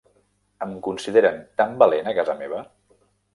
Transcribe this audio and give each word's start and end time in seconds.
Em 0.65 0.71
consideren 0.87 1.37
tan 1.63 1.77
valent 1.83 2.11
a 2.13 2.15
casa 2.21 2.37
meva! 2.41 2.65